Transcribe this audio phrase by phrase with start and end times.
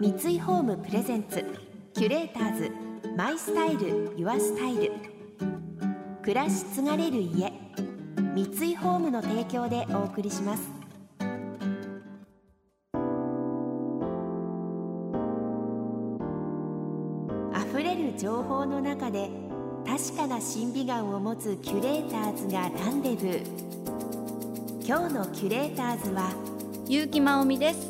[0.00, 1.44] 三井ホームプレゼンツ
[1.92, 2.70] キュレーターズ
[3.16, 4.92] マイスタイルユアスタイル。
[6.22, 7.52] 暮らし継がれる家
[8.32, 10.70] 三井ホームの提供でお送りします。
[17.72, 19.28] 溢れる情報の中で
[19.84, 24.86] 確かな審美眼を持つキュレーターズがランデブー。
[24.86, 26.30] 今日のキュレーターズは
[26.88, 27.80] 結城真央美です。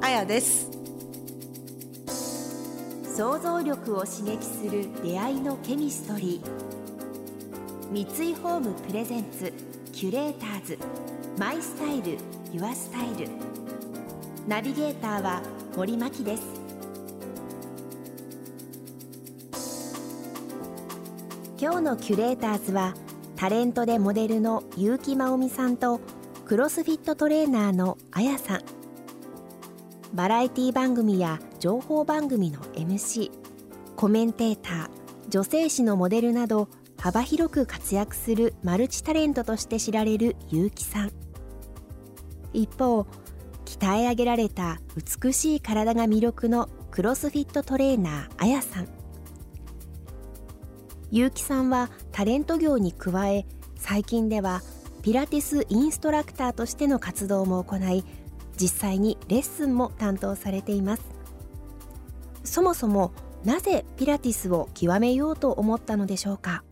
[0.00, 0.75] あやです。
[3.16, 7.90] 想像力を刺激する出会いのケミストリー。
[7.90, 9.54] 三井ホームプレゼンツ
[9.90, 10.78] キュレーターズ。
[11.38, 12.18] マイスタイル
[12.52, 13.30] ユアスタイル。
[14.46, 15.40] ナビゲーターは
[15.78, 16.42] 森牧です。
[21.58, 22.92] 今日のキュレーターズは
[23.34, 26.02] タレントでモデルの結城真央美さんと
[26.44, 28.75] クロスフィットトレーナーのあやさん。
[30.14, 33.30] バラエティ番組や情報番組の MC
[33.96, 34.88] コメンテーター
[35.28, 41.12] 女性誌のモデルなど幅広く活躍するマルチタレントとして知られる結城さん。
[42.52, 43.06] 一方
[43.64, 48.88] 鍛え上げられた美しい体が魅力のクロスフィットトレーナーあやさん。
[51.10, 53.44] 結城さんはタレント業に加え
[53.76, 54.62] 最近では
[55.02, 58.04] ピラティスインストラクターとしての活動も行い
[58.58, 61.02] 実際にレッスンも担当されています。
[62.44, 63.12] そもそも
[63.44, 66.64] なぜピラティスを極めようと思ったのでしょうか？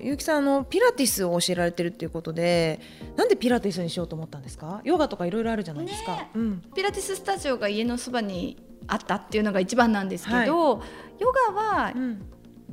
[0.00, 2.80] ゆきさんあのピラティスを教えられてるっていうことで
[3.16, 4.80] なんでピラティスにしようと思ったんですか？
[4.84, 6.30] ヨガとかいろいろあるじゃないですか、ね。
[6.34, 8.56] うん、ピラティススタジオが家のそばに
[8.86, 10.80] あったっていうのが一番なんですけど、
[11.18, 12.22] ヨガは、うん。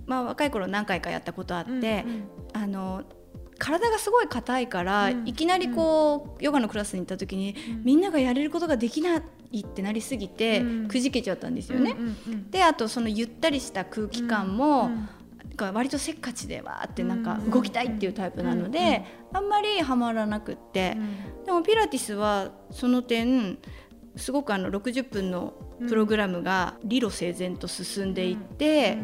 [0.06, 2.24] まあ、若い頃何回かやったことあって、うんうん。
[2.54, 3.04] あの
[3.64, 5.28] 体がすごい硬いから、うん。
[5.28, 7.84] いきなりこう、ヨガのクラスに行った時に、うん。
[7.86, 10.88] みんながやれることができないってなりすぎて、うん。
[10.90, 11.92] くじけちゃったんですよね。
[11.92, 12.52] うんうんうん。
[12.52, 14.92] であとそのゆったりした空気感も、
[15.58, 19.04] 割とせっかちでわーってなんかうん動きたいっていうタイプなので、うんうん
[19.36, 20.96] あんまりハマらなくって、
[21.46, 23.58] でもピラティスはその点
[24.16, 25.54] すごくあの60分の
[25.88, 29.00] プログラムが理路整然と進んでいって、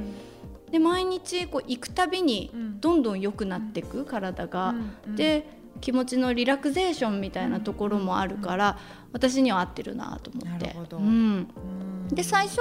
[0.71, 2.79] で毎日こう行くたびにうん。
[2.79, 4.75] どんどん良くなっていく体が。
[5.07, 8.77] うんで気持ちのリラクゼーションみたいなところもあるから、
[9.13, 10.75] 私には合ってるなと思って。
[10.91, 12.07] うん、うん。
[12.09, 12.57] で最初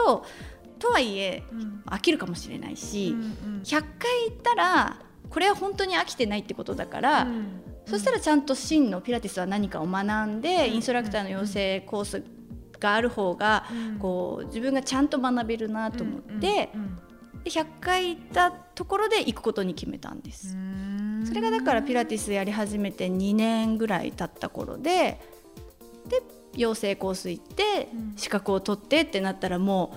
[0.78, 1.82] とはいえうん。
[1.86, 3.22] 飽きるかもしれないし、うん
[3.56, 3.62] うん。
[3.62, 3.84] 100回
[4.28, 4.98] 行ったら
[5.30, 7.60] これは本当に飽きてないってことだから、うん。
[7.86, 10.74] そしたらちゃんと真のピラティスは何かを学んで、うん。
[10.74, 12.22] インストラクターの養成コース
[12.78, 13.98] がある方が、うん。
[13.98, 16.98] こう自分がちゃんと学べるなと思って、うん
[17.44, 20.54] で100回行ったところで行くことに決めたんです。
[20.54, 21.24] うん。
[21.26, 25.20] それがだからピラティスやり始めて2年ぐらい経った頃で
[26.08, 26.22] で
[26.54, 28.12] 養成コース行ってうん。
[28.16, 29.94] 資格を取ってってなったらも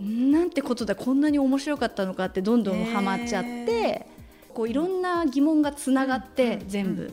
[0.00, 4.06] うなんてことだこんなに面白かったのかってどんどんハマっちゃって
[4.54, 7.12] こういろんな疑問がつながって全部。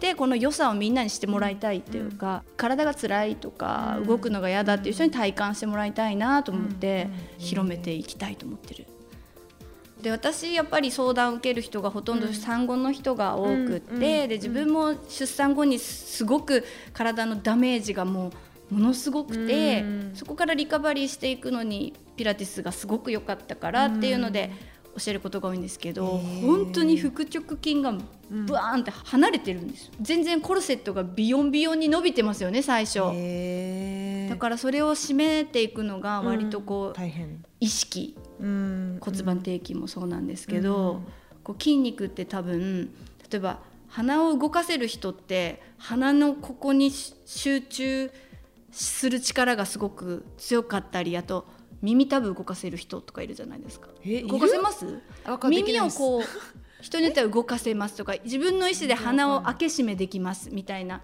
[0.00, 4.06] でこの良さをみんなにしてもらいたいっていうか、体が辛いとか、うん。
[4.06, 7.44] 動くのが嫌だっていう人に体感してもらいたいなと思って、うん。
[7.44, 8.86] 広めていきたいと思ってる。
[10.06, 18.30] で私やっぱり相談を受ける人がほとんど産後の人が多くって、うんうんで自分も出産後にすごく体のダメージがも
[18.70, 20.12] うものすごくて、うん。
[20.14, 24.52] そこからリカバリーしていくのにピラティスがすごく良かったからっていうので
[24.96, 27.92] 教えることが多いんですけど、本当に腹直筋が
[28.30, 29.92] ブワーンって離れてるんですよ。
[30.00, 33.00] 全然コルセットがビヨンビヨンに伸びてますよね最初。
[34.28, 37.44] だからそれを締めていくのが割とこう、大変。
[37.58, 38.14] 意識。
[38.16, 41.06] うん骨盤底筋もそうなんですけど、うん。
[41.42, 42.90] こう筋肉って多分
[43.30, 48.10] 例えば鼻を動かせる人って鼻のここにし集中
[48.72, 51.46] する力がすごく強かったりあと
[51.82, 53.88] 耳たぶ動かせる人とかいるじゃないですか。
[54.04, 54.86] え動かせます？
[55.48, 56.22] 耳をこう
[56.82, 61.02] 人によっては動かせますとか 自分の意思で鼻を開け閉めできますみたいな。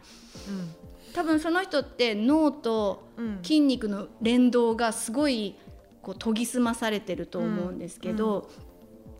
[1.14, 3.38] 多分その人って脳とうん。
[3.42, 5.54] 筋肉の連動がすごい
[6.02, 8.50] こう研ぎ澄まされてると思うんですけど、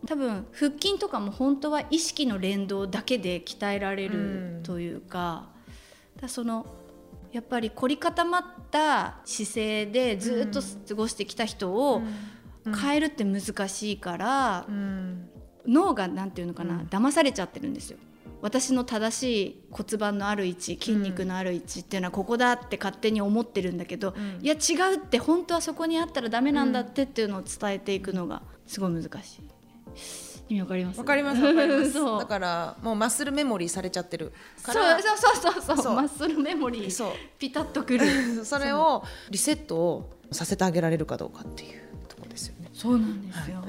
[0.05, 5.49] 多分腹筋とかも本当は意識の連動だけで鍛えられるというか,、
[6.19, 6.65] だその
[7.31, 12.03] やっぱり凝り固まった姿勢でずっと過ごしてきた人を
[12.79, 15.29] 変えるって難しいから、うん。
[15.65, 16.81] 脳がなんていうのかな、うん。
[16.87, 17.97] 騙されちゃってるんですよ。
[18.43, 24.45] 私の正しい骨盤のある位置筋肉のある位置っていうのはここだって勝手に思ってるんだけど、うん。
[24.45, 29.41] いや違うって本当はそこにあったらダメなんだってっていうのを伝えていくのがすごい難しい。
[30.49, 30.99] 意味わかります？
[30.99, 31.93] わかりますわかります。
[31.93, 32.19] そう。
[32.19, 35.77] だからもうマッスルメモリーされちゃってるかそうらそうそうそう。
[35.77, 35.95] そう。
[35.95, 37.11] マッスルメモリーそう。
[37.39, 38.05] ピタッとくる。
[38.43, 41.79] それをリセットをさせてあげられるかどうかっていう
[42.09, 42.69] ところですよね。
[42.73, 43.63] そうなんですよ、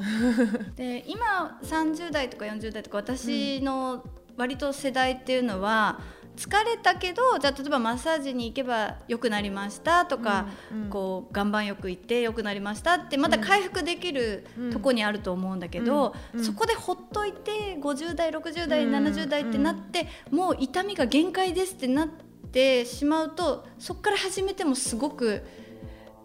[0.74, 4.02] で今30代とか40代とか私の
[4.36, 6.00] 割と世代っていうのは、
[6.36, 10.90] 疲れたけどじゃあ例えばマッサージに行けば良くなりましたとか、うんうん。
[10.90, 14.72] こう岩盤浴行って良くなりましたってまた回復できるうん。
[14.72, 16.40] とこにあると思うんだけど、うん。
[16.40, 16.44] うん。
[16.44, 18.94] そこでほっといて50代60代、うん。
[18.94, 22.08] 70代ってなって、もう痛みが限界ですってなっ
[22.54, 25.42] てしまうとそこから始めてもすごく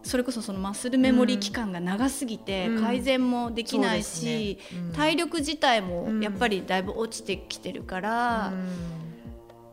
[0.04, 8.48] それこそそのマッスルメモリー期間が長すぎてうん改善もできないし、そうですねうん体力自体もうんやっぱりだいぶ落ちてきてるから。
[8.50, 8.68] うん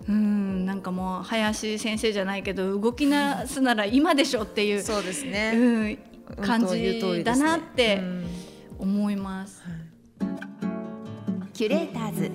[0.08, 5.94] うんなんかもう林先生じゃないけど動きなすなら今でしょっていう、そうですうね。
[5.94, 5.98] ん、
[6.42, 8.26] 感じだなってうん
[8.78, 9.64] 思います。
[11.52, 12.30] キュレーターズ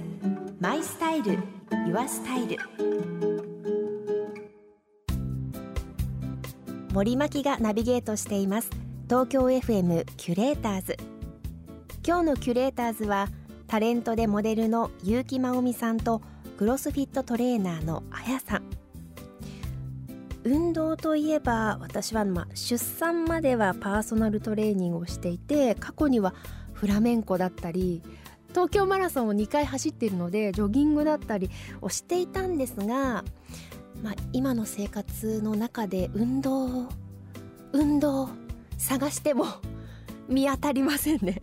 [0.59, 1.37] マイスタイル
[1.87, 2.57] ユアスタイル
[6.93, 8.69] 森牧がナビゲートしています。
[9.05, 10.97] 東京 FM キュレーターズ。
[12.05, 13.29] 今日のキュレーターズは
[13.65, 16.21] タレントでモデルの結城真央美さんと
[16.57, 18.63] クロスフィットトレーナーのあやさん。
[20.43, 26.35] 運動といえば私はまあ出産まではパーソナルトレーニングをしていて過去には
[26.73, 28.01] フラメンコだったり
[28.49, 31.49] 東京マラソンを2回走っているのでジョギングだったり
[31.81, 33.23] をしていたんですが、
[34.01, 36.87] まあ、今の生活の中で運動
[37.71, 38.29] 運動
[38.77, 39.45] 探しても
[40.27, 41.41] 見当たりませんね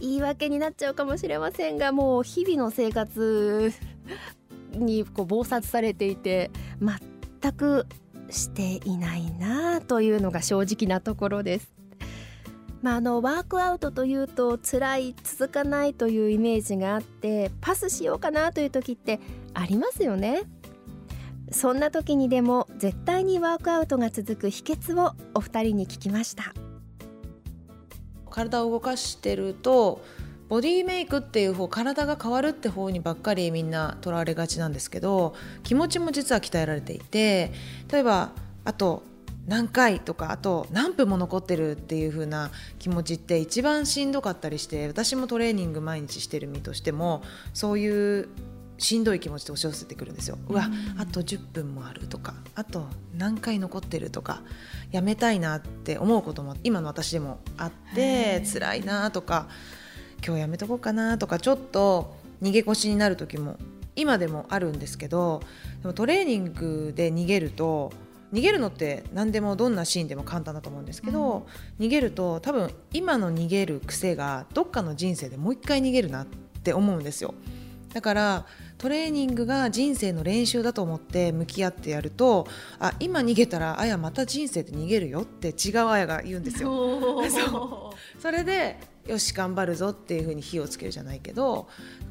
[0.00, 3.72] 言い訳になっちゃうかもしれませんがもう日々の生活
[4.72, 6.50] にこう忙殺されていて
[6.80, 7.86] 全く
[8.30, 11.74] していないなというのが正直なところです。
[12.82, 19.20] まあ、あのワークアウトというと辛い続かないというイメージがあってパスしようかなという時って
[19.54, 20.42] ありますよね
[21.54, 26.52] そんな時にでも絶対にワークアウトが続く秘訣をお二人に聞きました。
[28.28, 30.02] 体を動かしてると
[30.48, 37.52] ボディメイクっていう方体が変わるって方にばっかりみんなとらわれがちなんですけど気持ちも実は鍛えられていて
[37.90, 38.32] 例えば
[38.64, 39.04] あと
[39.46, 47.22] 何回とかあと何分も残ってるっていう風な気持ちって一番しんどかったりして私もトレーニング毎日してる身としても
[47.52, 48.28] そういう
[48.78, 50.38] しんどい気持ちで押し寄せてくるんですよ。
[50.48, 50.68] うわ
[50.98, 52.86] あと10分もあるとかあと
[53.16, 54.42] 何回残ってるとか
[54.90, 59.48] やめたいなって思うことも今の私でもあって辛いなとか
[60.24, 63.58] 今日やめとこうかなとかちょっと逃げ腰になる時も
[63.96, 65.40] 今でもあるんですけど
[65.82, 67.92] でもトレーニングで逃げると
[68.32, 71.46] 逃げるのって何でもどんなシーンでも簡単だと思うんですけど、
[71.78, 76.26] 逃げると多分今の逃げる癖がどっかの人生でもう一回逃げるなっ
[76.64, 77.32] て思うんですよ。
[77.94, 78.46] だから
[78.76, 82.48] トレーニングが人生の練習だと思って向き合ってやると
[82.80, 87.22] あ今逃げたらあやまた人生で逃げるよって違うあやが言うんですよ。
[87.30, 91.68] そそれでよし頑張るぞっていう風に火をつけるじゃないけど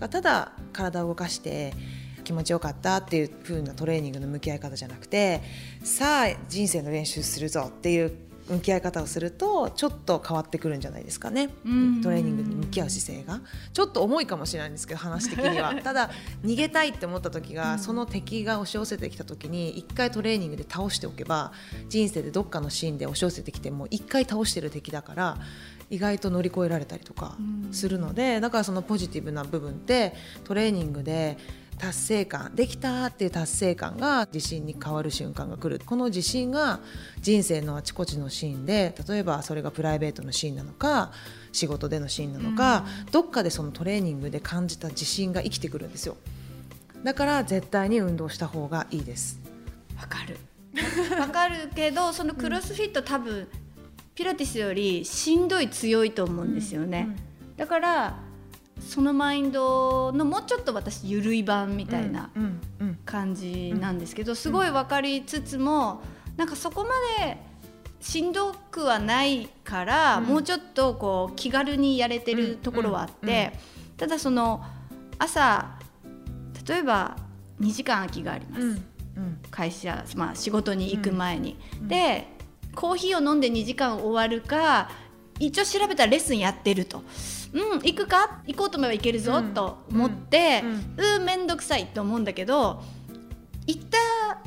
[0.09, 1.73] ただ体を動かして
[2.23, 5.41] 気持ちよかったっていう風なトレーニングの向き合い方じゃなくて
[5.83, 8.15] さあ人生の練習するぞっていう
[8.49, 11.49] 向き合い方をするとちょっと変わってくるんじゃないですかね。
[11.65, 12.01] うん。
[12.01, 13.41] トレーニングに向き合う姿勢が。
[13.71, 15.75] ちょっと重いかもしれないんですけど 話的には。
[15.75, 16.09] ただ
[16.43, 21.51] 逃げたいって思った時が、その敵が押し寄せてきた時に一回トレーニングで倒しておけば
[21.89, 25.37] 人生でどっかのシーンで押し寄せてきても一回倒してる敵だから
[25.89, 27.37] 意外と乗り越えられたりとか
[27.71, 31.37] するので、だからそのポジティブな部分ってトレーニングで
[31.83, 35.83] 達成感できたっていう達成感が自信に変わる瞬間が来る。
[35.85, 36.79] この自信が
[37.19, 41.11] 人生のあちこちのシーンで例えばそれがプライベートのシーンなのか
[41.51, 46.15] 仕事でのシーンなのか、どっかでそのトレーニングで感じた自信が生きてくるんですよ。
[47.03, 49.41] だから絶対に運動した方がいいです。
[49.99, 50.37] わかる。
[51.19, 53.49] わかるけどそのクロスフィット多分
[54.15, 57.09] ピラティスよりしんどい強いと思うんですよね、
[57.57, 58.19] だから
[58.79, 62.29] そのマインドのもうちょっと私ゆるい版みたいな
[63.05, 66.01] 感じなんですけど、すごい分かりつつも
[66.37, 67.37] なんかそこまで
[68.01, 70.25] しんどくはないから、うん。
[70.25, 73.53] もうちょっとこう気軽にやれてるところはあって、
[73.97, 74.63] ただその
[75.17, 75.79] 朝
[76.67, 77.17] 例えば
[77.61, 78.81] 2時間空きがあります、
[79.51, 81.57] 会社、まあ、仕事に行く前に。
[81.81, 82.27] うんで
[82.75, 84.89] コーヒーを飲んで2時間終わるか
[85.39, 87.03] 一応調べたらレッスンやってると。
[87.53, 88.41] うん、行くか？
[88.47, 89.53] 行こうと思えば行けるぞ、うん。
[89.53, 90.63] と思って、
[90.97, 91.17] うん。
[91.17, 92.81] うん、面倒くさいと思うんだけど
[93.67, 93.81] 行っ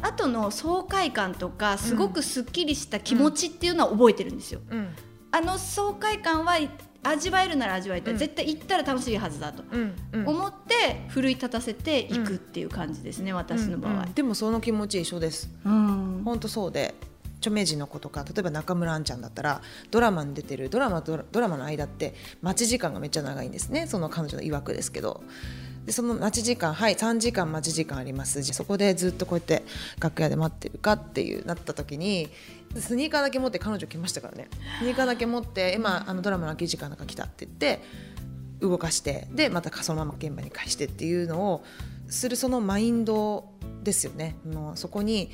[0.01, 4.61] た後の爽快感とかすごくすっきりした気持ちっていうのは覚えてるんですよ。
[4.71, 4.89] うん。
[5.31, 6.55] あの爽快感は
[7.05, 8.19] 味わえるなら味わいたい、うん。
[8.19, 9.63] 絶対行ったら楽しいはずだと。
[9.71, 10.27] うんうん。
[10.27, 13.93] 思って奮い立たせていくっていう感じですね、私の場合。
[13.93, 14.13] うんうん。
[14.15, 15.49] でもその気持ち一緒です。
[15.65, 16.23] うん。
[16.25, 16.95] 本当そうで
[17.47, 23.87] 著名人の子とか例えば中村アンちゃんだったらドラマに出てるドラマとドラマの間って待ち時間がめっちゃ長いんですね。
[23.87, 25.23] その彼女の曰くですけど。
[25.87, 28.43] でその待ち時間はい3時間待ち時間あります。
[28.43, 29.63] じゃあそこでずっとこうやって
[30.01, 32.29] 楽屋で待ってるかっていうなった時に
[32.75, 34.49] スニーカーだけ持って彼女来ましたからね。
[34.81, 37.81] スニーカーだけ持って今あのドラマの空き時間なんか来たって言って
[38.59, 41.65] 動かしてでまたそのまま現場に返してっていうのを
[42.09, 43.45] するそのマインド
[43.85, 44.35] ですよね。
[44.45, 45.31] もうそこに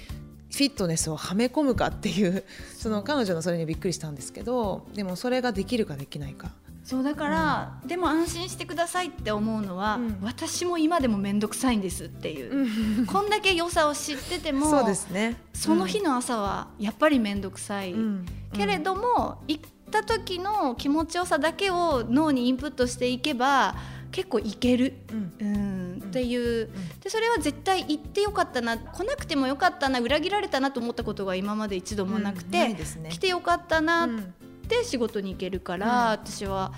[0.53, 2.45] フィットネスをはめ込むかっていう
[2.77, 6.53] その彼女のそれにびっくりしたんですけどでもそれができるかできないか。
[6.85, 10.19] そうだから、でも安心してくださいって思うのは、うん。
[10.21, 15.37] 私も今でも面倒くさいんですっていう、 こんだけ良さを知っててもそうですね。
[15.55, 18.27] その日の朝はやっぱり面倒くさい、うん。
[18.53, 23.77] けれども行った時の気持ちよさだけを脳にインプットしていけば
[24.11, 25.33] 結構いける、うん。
[25.41, 25.82] うん
[26.13, 26.69] っていう。
[27.03, 32.77] でそれは絶対行ってよかったな来なくてもよかったな裏切られたなと思ったことが今まで一度もなくて、ね。
[33.09, 34.35] 来てよかったなっうん。
[34.69, 36.11] て仕事に行けるから、うん。
[36.11, 36.73] 私は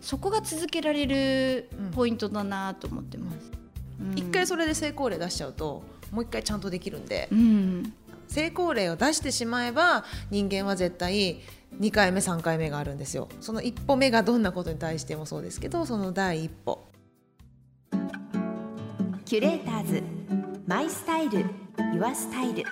[0.00, 1.90] そこが続けられるうん。
[1.90, 3.36] ポイントだなと思ってます。
[4.00, 4.18] うん。
[4.18, 7.28] 一回それで成功例出しちゃうともう一回ちゃんとできるんで。
[7.30, 7.92] うん。
[8.28, 11.40] 成功例を出してしまえば人間は絶対
[11.80, 13.28] 2回目3回目があるんですよ。
[13.40, 16.84] その一歩目がどんなことに対してもそうですけどその第一歩
[19.28, 20.02] キュレーターズ。
[20.66, 21.44] My Style。Your
[21.92, 22.64] Style。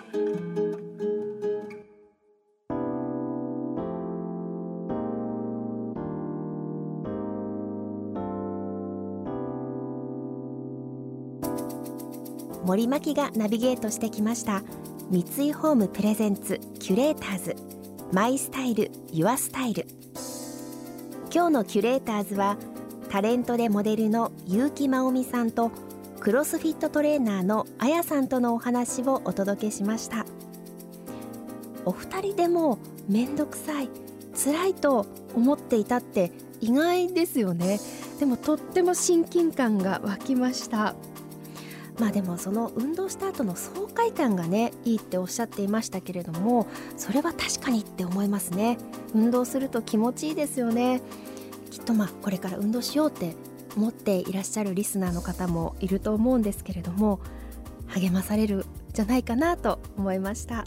[12.64, 14.62] 森牧がナビゲートしてきました。
[15.10, 16.58] 三井ホーム presents。
[16.80, 17.56] キュレーターズ。
[18.14, 19.86] My Style。Your Style。
[21.30, 22.56] 今日のキュレーターズは
[23.10, 25.70] タレントでモデルの結城真央美さんと
[26.26, 30.26] クロスフィットトレーナーのあやさんとのお話をお届けしました。
[31.84, 33.88] お二人でも面倒くさい
[34.34, 35.06] 辛いと
[35.36, 37.78] 思っていたって意外ですよね。
[38.18, 40.96] でもとっても親近感が湧きました。
[42.00, 46.66] まあでもその運動した後の爽快感がねいいっておっしゃっていましたけれども
[46.96, 48.78] それは確かにって思いますね。
[49.14, 51.02] 運動すると気持ちいいですよね。
[51.70, 53.36] きっとまあこれから運動しようって
[53.76, 57.20] 思っていらっしゃるリスナーの方もいると思うんですけれども
[57.88, 60.66] 励まされるんじゃないかなと思いました。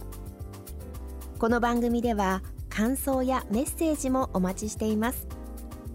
[1.40, 5.28] この番組では感想やメッセージもお待ちしています。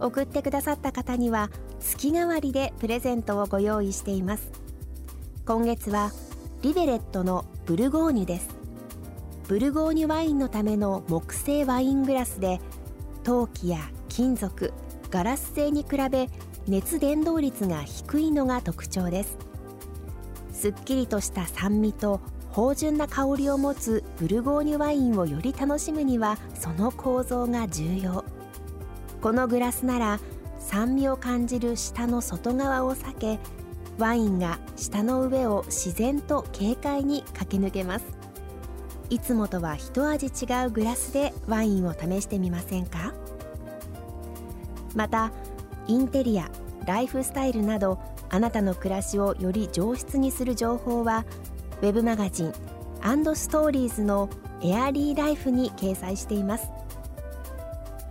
[0.00, 4.50] 送ってくださった方には月替わりでプレゼントをご用意しています。
[5.47, 6.11] 今月は
[6.62, 8.49] リベレットのブルゴーニュです。
[9.47, 12.61] ブルゴーニュワインのための木製ワイングラスで
[13.23, 13.78] 陶器や
[14.09, 14.73] 金属
[15.11, 16.30] ガラス製に比べ
[16.66, 19.37] 熱伝導率が低いのが特徴です。
[20.50, 22.21] すっきりとした酸味と
[22.52, 28.25] 芳醇な香りを持つブルゴーニュワインをより楽しむにはその構造が重要。
[29.21, 30.21] このグラスなら
[30.59, 33.38] 酸味を感じる舌の外側を避け
[33.99, 38.06] ワインが舌の上を自然と軽快に駆け抜けます。
[39.11, 43.12] いつもとは一味違うグラスでワインを試してみませんか？
[44.94, 45.30] また
[45.86, 46.50] インテリア
[46.86, 47.98] ライフスタイルなど
[48.30, 51.24] あなたの暮らしをより上質にする情報は
[51.82, 52.52] ウェブマガジン
[53.34, 54.30] ストーリーズの
[54.62, 56.70] エアリーライフに掲載しています。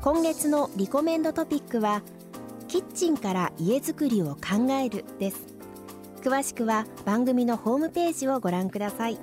[0.02, 2.04] 今月のリコメンドトピックは
[2.68, 5.48] キッチンから家づくりを考えるです。
[6.22, 9.18] 詳しくは番組のホームページをご覧ください。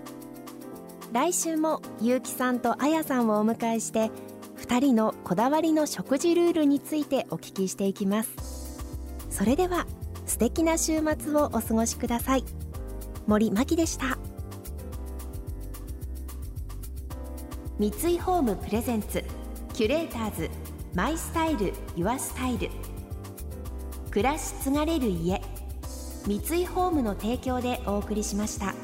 [1.12, 4.10] 来週も結城さんとあやさんをお迎えして
[4.70, 8.78] 2人のこだわりの食事ルールについてお聞きしていきます。
[9.28, 9.84] それでは
[10.26, 12.44] 素敵な週末をお過ごしください。
[13.26, 14.16] 森真希でした。
[17.80, 19.24] 三井ホームプレゼンツ
[19.72, 20.48] キュレーターズ
[20.94, 22.70] マイスタイルユアスタイル。
[24.12, 25.42] 暮らし継がれる家
[26.28, 28.76] 三井ホームの提供でお送りしました。